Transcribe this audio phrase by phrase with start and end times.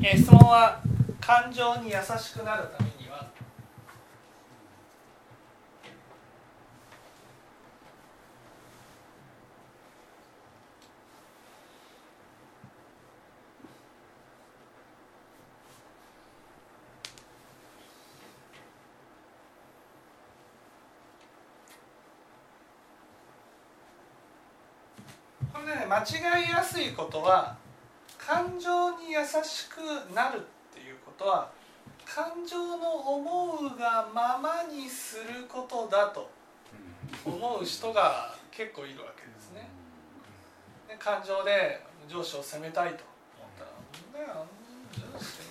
[0.00, 0.80] えー質問は
[1.20, 3.26] 感情に優しくなるためには？
[25.52, 27.56] これね間違いやすいことは
[28.26, 30.40] 感情に優しくなるっ
[30.72, 31.50] ていうことは
[32.06, 36.30] 感情の思うがままにすることだと
[37.24, 39.68] 思う人が結構いるわけですね。
[40.88, 43.04] で感情で上司を責めたいと
[43.38, 43.70] 思ったら
[44.24, 44.46] 「なんだよ
[45.12, 45.44] 上司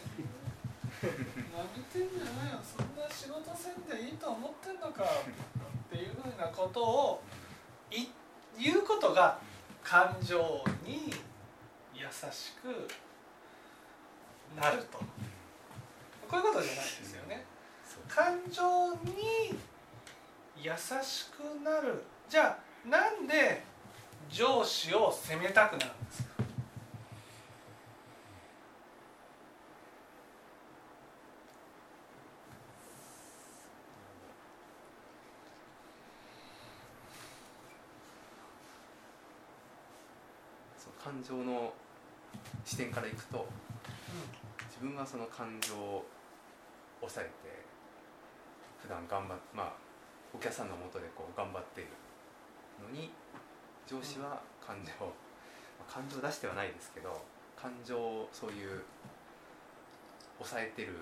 [1.54, 7.22] 何言ってんじゃないよそんな仕事せんでいいと思ってんのか」っていうふうなことを
[7.92, 8.08] い
[8.58, 9.38] 言うことが
[9.84, 11.14] 感情に
[12.04, 12.88] 優しく
[14.62, 14.98] なると。
[14.98, 15.06] こ
[16.34, 17.46] ういうことじゃないですよね。
[18.10, 19.56] 感情に
[20.62, 22.04] 優しくなる。
[22.30, 23.64] じゃあなんで
[24.30, 26.30] 上司を責めたくなるんですか
[40.78, 41.74] その感情の
[42.66, 43.46] 視点からいくと
[44.70, 46.06] 自分はその感情を
[47.02, 47.66] 抑えて
[48.78, 49.74] 普段頑張っまあ
[50.34, 51.90] お客さんのもとでこう頑張っている
[52.82, 53.10] のに
[53.88, 55.12] 上司は感情、ま
[55.90, 57.22] あ感情出してはないですけど
[57.58, 58.84] 感情をそういう
[60.40, 60.94] 抑えてる、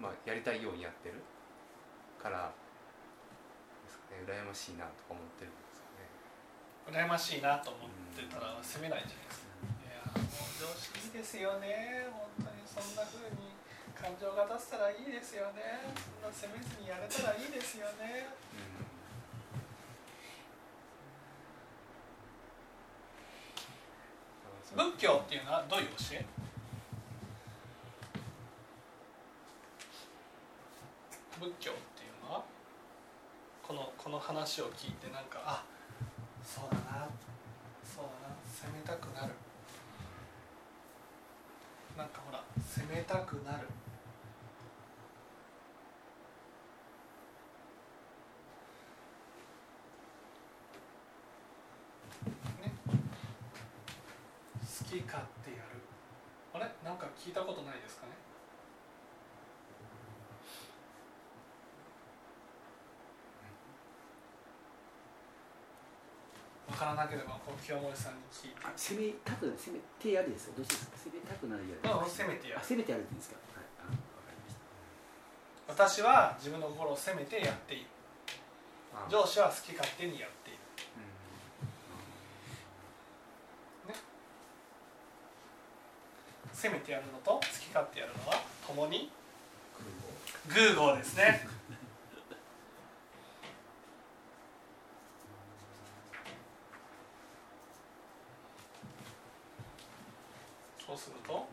[0.00, 1.22] まあ、やりたいようにやってる
[2.20, 2.52] から
[3.84, 7.04] ですかね羨ましいなとか思ってるんですかね。
[7.04, 9.53] 羨ましいなと思ってたら責めないじゃないですか
[10.14, 12.06] いやもう上司いいですよね。
[12.38, 13.54] 本当にそんな風に
[13.94, 15.82] 感情が出せたらいいですよね。
[16.22, 18.28] そんな責めずにやれたらいいですよね。
[24.74, 24.84] うん。
[24.92, 26.26] 仏教っていうのはどういう教え？
[31.40, 32.44] 仏教っていうのは？
[33.62, 35.64] このこの話を聞いてなんかあ
[36.42, 37.08] そうだな。
[37.84, 38.34] そうだな。
[38.44, 39.32] 責めたくなる
[41.96, 42.32] なんかほ
[42.84, 43.58] ら責めたくなる。
[52.62, 52.72] ね。
[54.60, 55.80] 好き勝手やる。
[56.54, 56.70] あれ？
[56.84, 58.12] なんか聞いたことないですかね？
[66.74, 68.58] わからなければこう清盛さんに聞いて。
[68.66, 70.54] あ攻めたく攻めてやるですよ。
[70.58, 70.98] どうしてですか？
[71.06, 72.60] 攻めたくなるやるまあ攻めてやる。
[72.60, 73.36] あ攻めてやるっていうんですか？
[73.54, 73.64] はい。
[73.78, 73.94] あわ
[74.26, 74.66] かりました。
[75.70, 77.86] 私は自分の心を責めてやっている。
[78.90, 79.06] あ。
[79.08, 80.58] 上司は好き勝手にやっている。
[86.52, 89.10] 責めてやるのと好き勝手やるのは共に
[90.48, 91.46] グーゴーですね
[100.94, 101.46] そうすると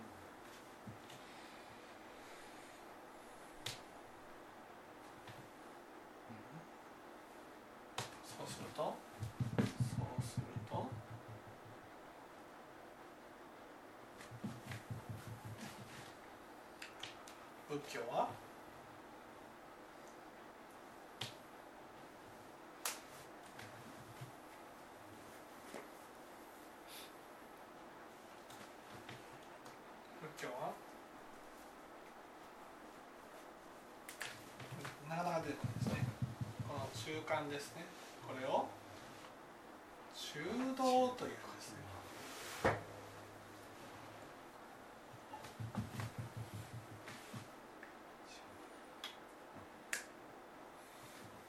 [8.24, 10.85] そうするとそうすると
[17.68, 18.28] 仏教は
[30.22, 30.74] 仏教は
[35.09, 36.06] 奈良でですね
[36.68, 37.84] この中間ですね。
[38.26, 38.70] これを
[40.16, 40.40] 中
[40.78, 41.78] 道というかですね。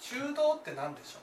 [0.01, 1.23] 中道って何でしょう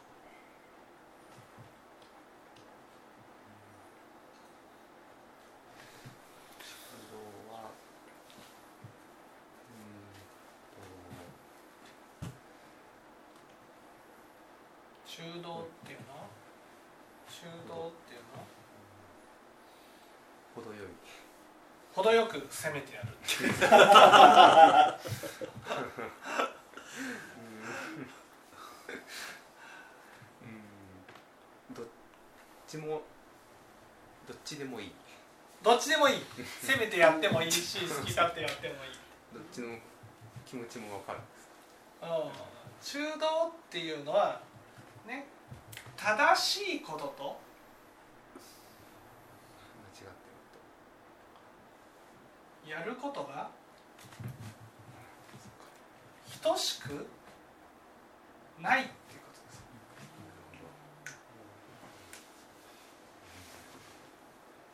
[7.54, 7.70] は
[15.20, 16.16] 中道っていうの？
[16.16, 16.24] は
[17.28, 18.40] 中道っていうの？
[18.40, 18.48] は
[20.56, 20.88] 程よい。
[21.94, 23.10] 程よく攻めてやる。
[23.10, 23.52] っていう
[30.44, 30.46] う
[31.74, 31.76] ん。
[31.76, 31.86] どっ
[32.66, 33.02] ちも
[34.26, 34.94] どっちでもいい。
[35.62, 36.16] どっちでもいい。
[36.66, 38.80] 攻めてやってもいいし好き勝手やってもいい、
[39.34, 39.78] どっちの
[40.46, 41.20] 気持ちも分かる。
[41.20, 41.28] んで
[42.82, 44.48] すうん、中道っていうのは
[45.10, 45.26] ね。
[45.98, 47.40] 正しいことと。
[49.94, 50.14] 間違っ
[52.64, 53.50] てるやることが
[56.42, 57.06] 等しく
[58.62, 59.40] ないっていうこと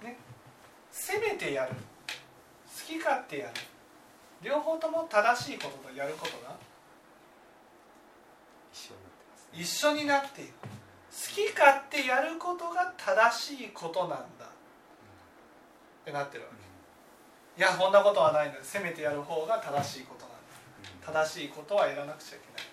[0.04, 0.14] です。
[0.14, 0.18] ね。
[0.92, 1.72] 攻めてやる。
[1.72, 1.78] 好
[2.86, 3.54] き勝手やる。
[4.44, 6.50] 両方とも正しいこととやることが。
[6.50, 6.58] と
[8.72, 9.05] 一緒に
[9.56, 10.70] 一緒になっている好
[11.34, 14.16] き勝手やることが正しいことなんだ。
[14.18, 14.18] っ
[16.04, 16.50] てなってるわ
[17.56, 17.62] け。
[17.62, 21.24] いやこんなことはないので攻めてやる方が正しいことなんだ。
[21.24, 22.66] 正しいことはやらなくちゃいけない。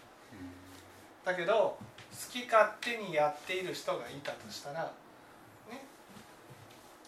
[1.25, 1.79] だけど好
[2.32, 4.93] き勝手にやっている人がいたとしたら
[5.70, 5.85] ね。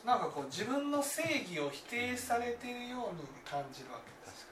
[0.06, 4.47] なんかこう自分の正義を否定されているように感じるわけです。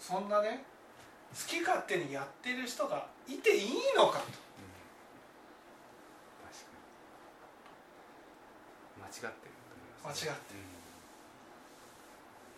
[0.00, 0.81] そんなね好
[1.46, 4.24] き勝手にやっている人がいていいのかと。
[4.24, 4.32] 確
[6.70, 6.78] か
[8.98, 9.02] に。
[9.02, 9.52] 間違ってる。
[10.04, 10.32] 間違ってる、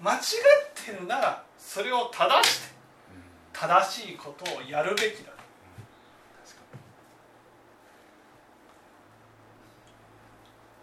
[0.00, 0.20] 間違っ
[0.74, 2.74] てるならそれを正して
[3.10, 3.22] うんうん。
[3.52, 5.44] 正しいことをやるべきだ確か
[6.72, 6.80] に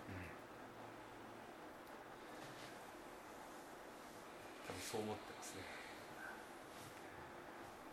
[0.10, 0.22] うん
[4.68, 5.56] 多分そう思ってます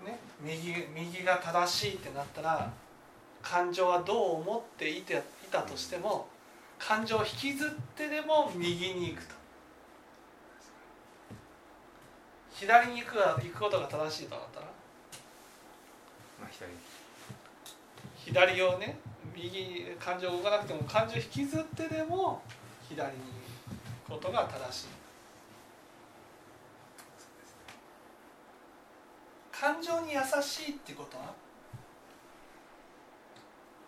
[0.05, 2.71] ねね右右が正しいってなったら
[3.43, 6.27] 感情はどう思っていていたとしても
[6.79, 9.35] 感情を引きずってでも右に行くと。
[12.53, 14.67] 左に行くが行くことが正しいとなったら
[16.41, 16.69] まあ左。
[16.73, 16.79] に
[18.17, 18.99] 左をね
[19.35, 22.43] 右感情が動かなくても感情を引きずってでも
[22.89, 23.13] 左に
[24.09, 24.98] 行くことが正しい
[29.59, 31.33] 感情に優しいってことは？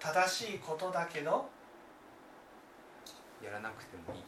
[0.01, 1.49] 正しいことだけど？
[3.45, 4.23] やらなくてもいい。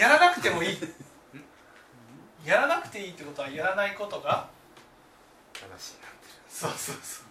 [0.00, 0.78] やらなくてもいい？
[2.48, 4.48] やらなくていいってことはやらないことが？
[5.52, 5.76] 正しいなって。
[5.76, 5.98] る
[6.48, 7.26] そうそうそう。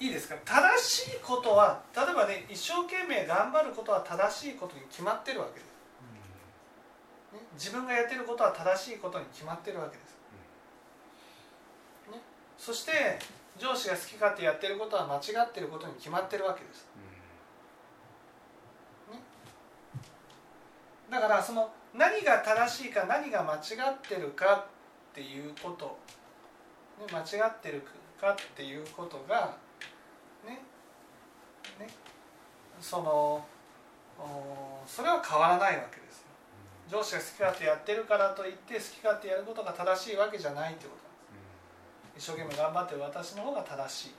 [0.00, 0.36] いいですか？
[0.44, 5.67] 正しいことは例えばね一生懸命頑張ることは正しいことに決まってるわけです、
[7.32, 10.16] ね、自分がやってることは正しいことに決まってるわけです、
[12.10, 12.20] ね、
[12.56, 13.18] そして
[13.58, 16.88] 上司が好き勝手やってることは間違ってることに決まってるわけです。
[21.10, 23.58] だからその何が正しいか何が間違
[23.90, 24.66] ってるか
[25.10, 25.98] っていうこと、
[27.00, 27.82] ね、間違ってる
[28.20, 29.56] かっていうことが
[30.46, 30.60] ね
[31.80, 31.88] ね
[32.78, 33.44] その
[34.18, 35.96] おそれは変わらないわけ。
[35.96, 35.97] ですよ
[36.90, 41.02] 上司が好き勝手やってるからといって好き勝手やることが正しいわけじゃないってこと。
[42.06, 44.14] なんです一生懸命頑張ってる私の方が正しい。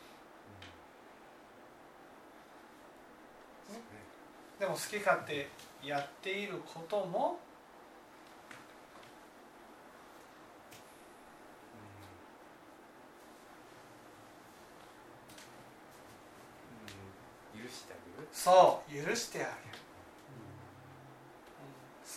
[4.59, 5.47] でも好き勝手
[5.83, 7.39] やっていることも
[17.55, 18.27] 許してあげる？
[18.33, 19.68] そう許してあげる、うん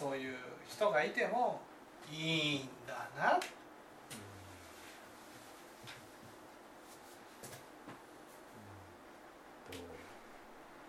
[0.02, 0.34] そういう
[0.68, 1.60] 人がいても
[2.12, 3.38] いいんだな。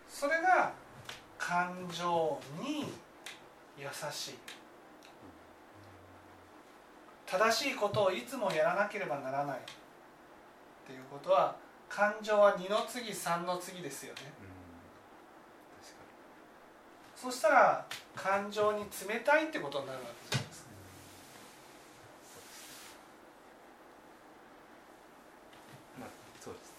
[0.10, 0.74] それが
[1.38, 2.92] 感情に
[3.78, 4.34] 優しい。
[7.28, 9.60] 正しいことをいつもやらなければならない。
[9.60, 9.62] っ
[10.88, 11.56] ていうことは
[11.88, 14.53] 感情は2の次3の次ですよね。
[17.24, 20.70] そしたら感情に冷たいってことになるわけじゃないですか。
[25.96, 26.10] にまあ
[26.42, 26.64] そうです。
[26.68, 26.76] ね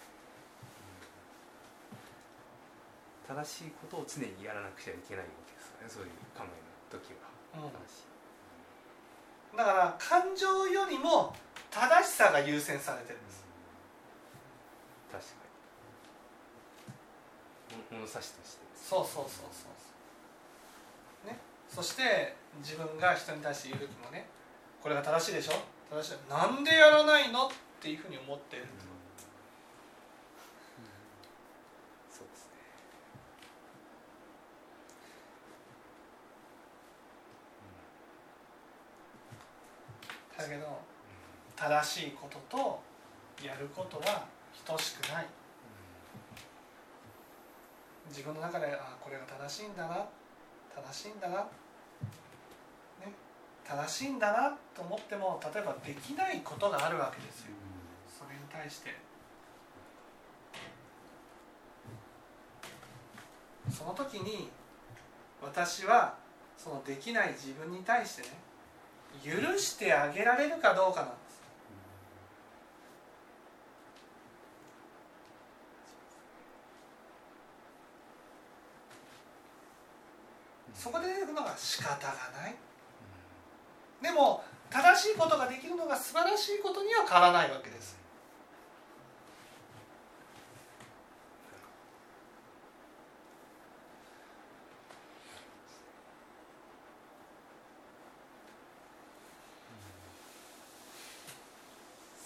[3.27, 5.89] 正しいことを常にやらなくちゃいけないわけですからね。
[5.89, 6.53] そういう考えの
[6.93, 7.25] 時は。
[7.65, 9.57] うん。
[9.57, 11.33] だから感情よりも
[11.71, 13.43] 正しさが優先されてるんです。
[15.11, 15.31] 確か
[17.73, 17.97] に。
[17.97, 18.65] も物差しとして。
[18.77, 19.75] そうそうそうそう
[21.25, 21.37] ね。
[21.67, 24.27] そして自分が人に対して言う時もね
[24.81, 25.53] これが正しいでしょ？
[25.89, 26.29] 正しい。
[26.29, 27.47] なんでやらないの？
[27.47, 27.49] っ
[27.81, 28.65] ていうふうに思ってる。
[32.09, 32.51] そうですね。
[40.37, 40.81] だけど
[41.55, 42.81] 正しいことと
[43.43, 44.27] やることは
[44.65, 45.27] 等しくない。
[48.07, 50.05] 自分の中であこれが正しいんだな
[50.75, 51.45] 正しいんだな、ね、
[53.63, 57.51] 正しいんだなと思っても例えばできないことがあるわけですよ。
[58.07, 58.95] それに対して。
[63.71, 64.49] その時に
[65.41, 66.15] 私は
[66.57, 68.27] そのできない自分に対してね
[69.23, 71.24] 許してあげられるかどうかなん
[80.75, 82.55] そこで出てくるのが仕方がない。
[84.01, 87.95] でも正しいことができるのが素晴らしいことには変わらないわけです。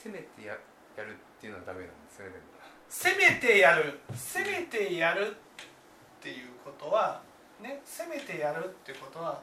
[0.03, 0.53] 攻めてや
[0.97, 1.87] やるっていうのはダメなん。
[1.87, 2.43] ですよねでも
[2.89, 5.33] 攻めてやる攻めてやるっ
[6.21, 7.21] ていうことは
[7.61, 9.39] ねせめてやるっていうことは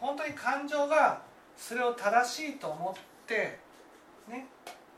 [0.00, 1.22] 本当に感情が
[1.56, 3.58] それを正しいと思って
[4.28, 4.46] ね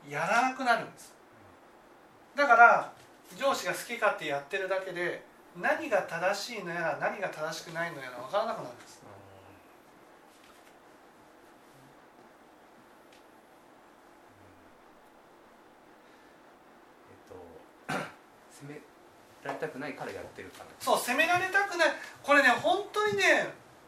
[0.09, 1.15] やらなくなるんです。
[2.35, 2.93] だから
[3.37, 5.23] 上司が好き勝手やってるだけで
[5.59, 9.01] 何が正しいのやら何が正しくないのやら分からなくなるんです
[17.09, 17.35] えっと
[18.51, 18.81] 攻め
[19.45, 20.65] られたくないからやってるから。
[20.79, 21.93] そう責められたくない。
[22.23, 23.47] これね本当にね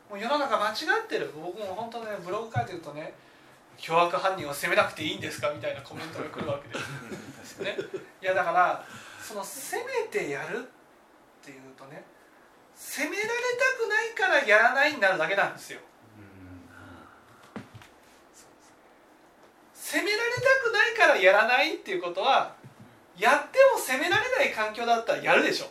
[0.09, 1.33] もう世の中間違ってる。
[1.35, 3.13] 僕も本当ねブログ書いてるとね
[3.77, 5.49] 凶悪犯人を責めなくていいんですか？
[5.49, 6.83] みたいなコメントが来るわけで
[7.45, 7.75] す、ね、
[8.21, 8.83] いやだから
[9.21, 10.61] その責めてやるっ
[11.43, 12.03] ていうとね
[12.75, 13.33] 責められた
[13.77, 15.79] くないからやらないになるだけなんですよ。
[19.73, 22.56] 責められたくないからやらないっていうことは
[23.17, 25.65] やっても責められない環境だったらやるでしょ。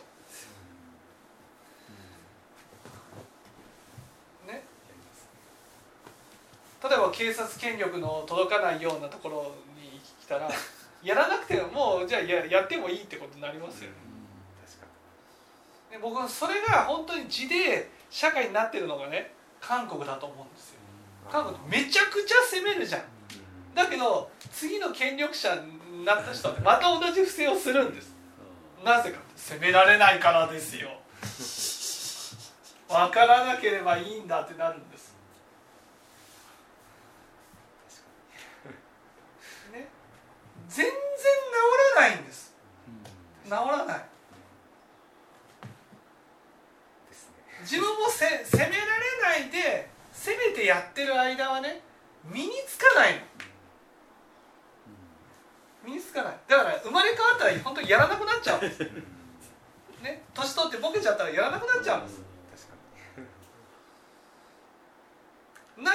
[4.45, 4.63] ね。
[6.83, 10.49] 例えば警察権力の届かないようなところに来たら
[11.01, 13.91] やらなくてももうじゃあややってもいいってことになりますよ、
[14.65, 14.87] 確か
[15.89, 20.79] で僕はそれが本当に地で社会になってるのがね韓国だと思うんですよ。
[21.25, 23.01] に韓国めちゃくちゃ責めるじゃん
[23.77, 25.55] だけど次の権力者
[25.91, 28.15] になった人はねまた同じ不正をするんです。
[28.83, 30.89] なぜか責められないからですよ。
[32.89, 35.13] 分からなければいいんだってなるんです。
[39.71, 39.87] ね。
[40.69, 40.91] 全然治
[41.95, 42.55] らないんです。
[43.45, 44.05] 治らない。
[47.61, 48.71] 自分もせ責められ
[49.21, 51.81] ないで責めてやってる間はね
[52.23, 53.36] 身につかないの
[55.87, 56.37] 身につかない。
[56.49, 58.57] だから生まれ変わったら本当にやらなくなっちゃう。
[58.57, 58.81] んです
[60.03, 62.01] ね年取ってボケちゃったらやらなくなっちゃう。
[62.01, 62.19] んです
[62.51, 62.73] 確か
[65.77, 65.93] 何にも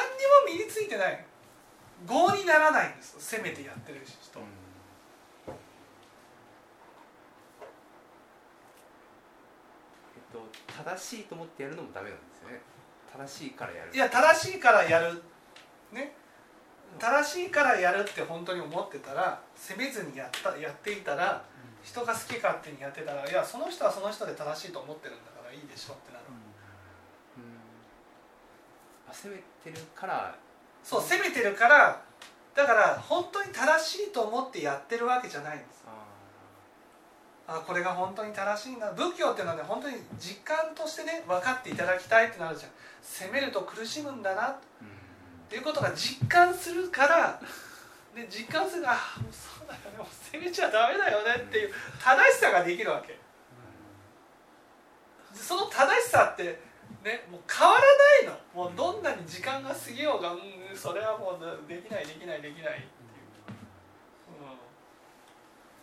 [0.59, 1.23] 身についてない。
[2.09, 4.47] 業にならないんです責めてやってる人、に
[5.47, 5.51] え
[10.19, 10.49] っと
[10.83, 12.63] 正しいと思ってやるのもダメなんですよね。
[13.13, 13.95] 正しいからやる。
[13.95, 15.23] いや正しいからやる。
[15.93, 16.15] ね
[16.99, 21.43] 正しいからやるって本当に思ってたら責めずにやったやっていたら
[21.83, 26.25] 人が好き勝手にやってたらいやその人はその人で正しいと思ってるんだからいいでしょってなる、
[27.39, 27.45] うん。
[29.11, 30.37] あ攻めてるから
[30.85, 32.03] そう責めてるから
[32.55, 35.85] だから本当に正しいと思ってやってるわけじゃないんです
[37.49, 38.93] ああこれが本当に正しいな。
[38.93, 42.71] 仏教っていうのはね本当に実感としてね分かっていただきたいってなるじゃん。
[43.03, 44.57] 責めると苦しむんだな。
[44.81, 44.92] うん
[45.53, 47.39] ていうことが実感するから
[48.17, 49.99] で実感するあもうそうだよね。
[49.99, 51.71] もう責めちゃダメだよねっていう
[52.03, 53.19] 正しさができるわけ。
[55.35, 56.61] その正しさって
[57.05, 58.65] ねもう変わらないの。
[58.65, 60.41] もうどんなに時間が過ぎようが、うん、
[60.75, 63.53] それはもうできないできないできないっていう、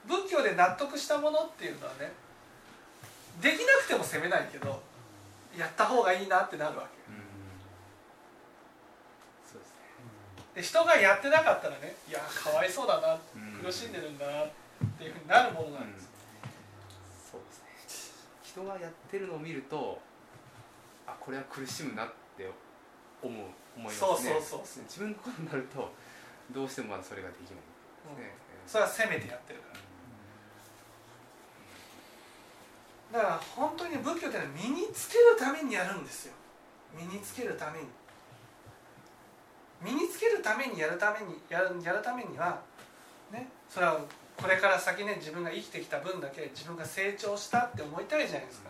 [0.09, 2.11] うん、仏教で納得したものっていうのはね
[3.41, 4.81] できなくても責めないけど
[5.57, 7.19] やった方がいいなってなるわけうん
[9.51, 9.81] そうですね
[10.55, 14.49] で人がやってなかったらねいやかわいそうだなうん苦しんでるんだなっ
[14.97, 16.09] ていうふうになるものなんです、
[17.31, 18.15] そうですね。
[18.41, 19.99] 人がやってるのを見ると
[21.05, 22.49] あこれは苦しむなって
[23.21, 23.99] 思う思いますね。
[23.99, 25.91] そうそうそう自分のことになると
[26.51, 27.59] どうしてもまだそれができない
[28.17, 29.79] ですね、それは責めてやってるから。
[33.19, 36.33] だから本当に仏教ってのは身につけるためにやるんですよ。
[36.95, 37.85] 身につけるために
[39.81, 42.59] 身につけるためにやるためにやるやるためには
[43.31, 43.99] ねそれは
[44.37, 48.69] これから先ね自分が生きてきた分だけ自分が成長したって思いたいじゃないですか。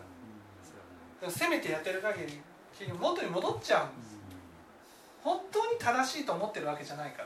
[1.28, 2.40] せめてやってる限り
[2.78, 4.16] 結局元に戻っちゃうんです。
[5.22, 7.24] 本当に正しいと思ってるわけじゃないから。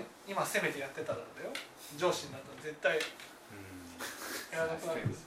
[0.00, 1.50] ね今せめてやってたらだよ。
[1.98, 5.06] 上司になったら絶対うんやらなくなる。
[5.06, 5.10] ん。
[5.10, 5.26] です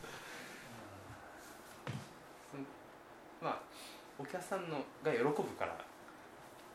[2.52, 2.64] その
[3.42, 3.60] まあ
[4.18, 5.78] お客さんのが喜ぶから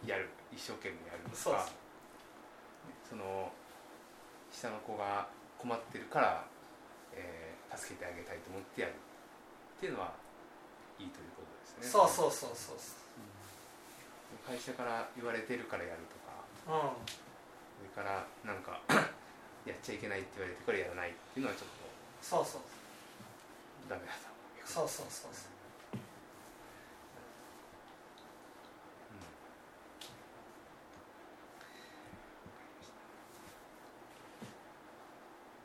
[0.06, 1.68] やる一生懸命やるとか
[3.09, 3.50] その
[4.52, 5.26] 下の子が
[5.59, 6.44] 困ってるから、
[7.12, 10.12] えー助けてあげたいと思ってやるっていうのは
[10.99, 11.87] いいということですね。
[11.87, 12.76] そうそうそうそう
[14.44, 16.35] 会社から言われてるからやるとか
[16.66, 16.99] うん。
[17.06, 18.80] それからなんか
[19.64, 21.75] やっちゃいけないって言われてからやらないっていうのはちょっと
[22.20, 22.62] そうそう
[23.88, 24.18] ダメだと
[24.66, 25.50] そうそうそうそう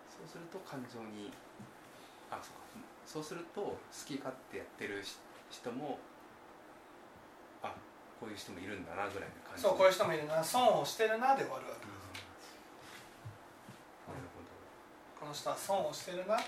[0.10, 1.32] そうすると感情に。
[2.29, 2.65] あそうか。
[3.05, 5.17] そうすると好き勝手やってるし
[5.50, 6.00] 人も
[7.63, 7.72] あ
[8.20, 9.62] こういう人もいるんだなぐらいの感じ。
[9.62, 10.44] そうこういう人もいるな。
[10.44, 11.88] 損をしてるなで終わるわけ。
[14.12, 14.50] なるほど、
[15.20, 16.36] この人は損をしてるな。
[16.36, 16.39] う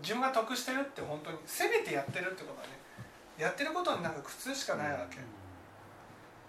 [0.00, 2.78] 自分が得してるって本当にせめてやってるってことはね
[3.38, 5.18] やってることになんか苦痛しかないわけ、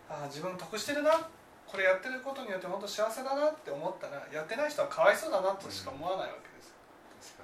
[0.10, 1.29] ああ自分得してるな
[1.65, 6.69] これやってることによって本当幸せだなって思ったらやってない人はかわいそうだなとしか思わないわけです。
[6.69, 7.43] よ、ん、確か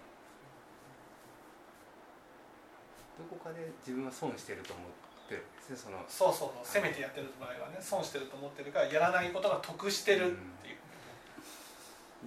[3.20, 3.28] に。
[3.28, 4.88] どこかで自分は損してると思っ
[5.28, 6.06] てるんですねその。
[6.08, 6.66] そうそうそう。
[6.66, 10.78] せめてやってる場合はね損してると思ってるからやらないことが得してるっていう、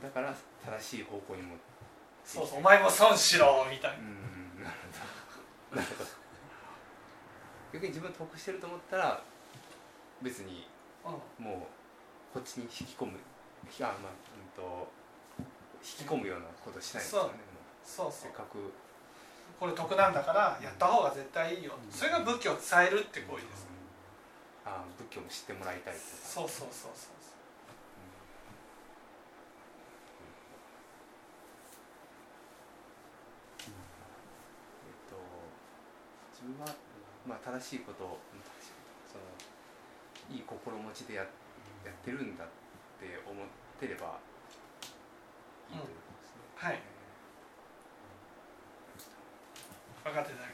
[0.02, 0.34] だから
[0.64, 1.54] 正しい方向にも
[2.24, 4.64] そうそうお前も損しろみたいうん。
[4.64, 4.76] なる
[5.70, 5.80] ほど。
[5.80, 6.10] なるほど。
[7.72, 9.22] 逆に自分得してると思ったら
[10.22, 10.66] 別に
[11.04, 11.83] な、うん、もう
[12.34, 13.12] こっちに引き込む。
[13.14, 13.16] い
[13.78, 14.90] やまあうんと
[15.78, 17.38] 引き込むようなことしないですよね。
[17.38, 17.38] も
[17.86, 18.26] そうそう。
[18.26, 18.58] うせっかく。
[19.54, 21.78] これ得なんだからやった方が絶対いいよ。
[21.78, 21.92] うん。
[21.92, 23.70] それが仏教を伝えるって行為です。
[24.66, 26.06] ああ仏教も知ってもらいたいとか。
[26.26, 27.14] そうそうそうそう。
[33.62, 35.22] えっと
[36.34, 36.66] 自分は、
[37.30, 38.18] まあ、正しいことを
[39.06, 41.22] そのいい心持ちでや
[41.84, 42.48] やってるんだっ
[42.98, 43.46] て思っ
[43.78, 44.18] てれば
[45.70, 46.80] いいということですね、はい。
[50.04, 50.53] 分かっていただけ